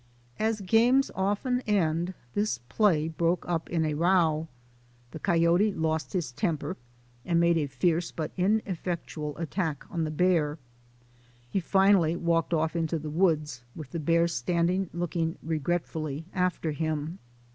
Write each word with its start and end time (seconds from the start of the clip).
As 0.39 0.61
games 0.61 1.11
often 1.13 1.61
end, 1.67 2.15
this 2.33 2.57
play 2.69 3.07
broke 3.07 3.47
up 3.47 3.69
in 3.69 3.85
a 3.85 3.93
row. 3.93 4.47
The 5.11 5.19
coyote 5.19 5.73
lost 5.73 6.13
his 6.13 6.31
temper 6.31 6.75
and 7.23 7.39
made 7.39 7.59
a 7.59 7.67
fierce 7.67 8.09
but 8.11 8.33
PLAY 8.35 8.45
AND 8.45 8.63
PRANKS 8.65 8.79
OF 8.79 8.85
WILD 8.87 8.97
FOLK 8.97 9.09
205 9.09 9.37
ineffectual 9.37 9.37
attack 9.37 9.93
on 9.95 10.03
the 10.03 10.09
bear. 10.09 10.57
He 11.51 11.59
finally 11.59 12.15
walked 12.15 12.51
off 12.51 12.75
into 12.75 12.97
the 12.97 13.11
woods, 13.11 13.63
with 13.75 13.91
the 13.91 13.99
bear 13.99 14.27
standing 14.27 14.89
looking 14.91 15.37
regretfully 15.43 16.25
after 16.33 16.71
him. 16.71 17.19